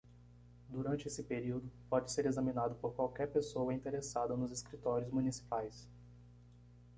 [0.69, 5.87] Durante esse período, pode ser examinado por qualquer pessoa interessada nos escritórios municipais.